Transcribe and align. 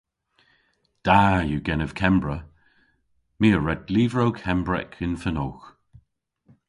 Da 1.05 1.21
yw 1.49 1.61
genev 1.67 1.91
Kembra. 1.99 2.37
My 3.39 3.47
a 3.57 3.59
red 3.59 3.83
lyvrow 3.95 4.31
Kembrek 4.41 4.93
yn 5.05 5.15
fenowgh. 5.21 5.65